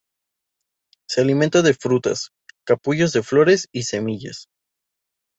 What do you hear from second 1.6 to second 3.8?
de frutas, capullos de flores,